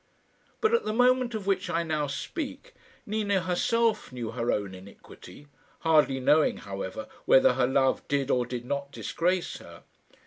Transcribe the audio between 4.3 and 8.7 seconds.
her own iniquity, hardly knowing, however, whether her love did or did